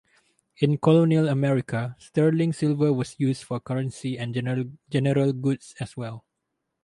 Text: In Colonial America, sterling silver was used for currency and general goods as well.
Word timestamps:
In 0.57 0.79
Colonial 0.79 1.27
America, 1.27 1.95
sterling 1.99 2.53
silver 2.53 2.91
was 2.91 3.19
used 3.19 3.43
for 3.43 3.59
currency 3.59 4.17
and 4.17 4.33
general 4.89 5.31
goods 5.33 5.75
as 5.79 5.95
well. 5.95 6.25